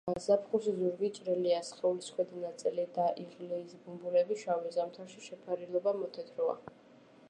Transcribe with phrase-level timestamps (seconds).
[0.25, 6.59] ზაფხულში ზურგი ჭრელია, სხეულის ქვედა ნაწილი და იღლიის ბუმბულები შავი; ზამთარში შეფერილობა მოთეთროა.